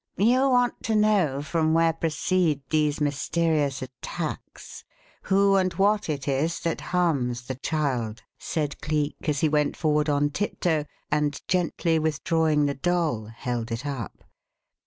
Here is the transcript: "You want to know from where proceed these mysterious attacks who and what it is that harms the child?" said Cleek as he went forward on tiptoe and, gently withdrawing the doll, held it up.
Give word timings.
"You 0.17 0.49
want 0.49 0.81
to 0.85 0.95
know 0.95 1.43
from 1.43 1.75
where 1.75 1.93
proceed 1.93 2.61
these 2.71 2.99
mysterious 2.99 3.83
attacks 3.83 4.83
who 5.21 5.55
and 5.57 5.71
what 5.73 6.09
it 6.09 6.27
is 6.27 6.59
that 6.61 6.81
harms 6.81 7.43
the 7.43 7.53
child?" 7.53 8.23
said 8.39 8.81
Cleek 8.81 9.29
as 9.29 9.41
he 9.41 9.47
went 9.47 9.77
forward 9.77 10.09
on 10.09 10.31
tiptoe 10.31 10.85
and, 11.11 11.39
gently 11.47 11.99
withdrawing 11.99 12.65
the 12.65 12.73
doll, 12.73 13.25
held 13.27 13.71
it 13.71 13.85
up. 13.85 14.23